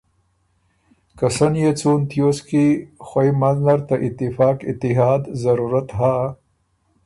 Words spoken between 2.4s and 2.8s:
کی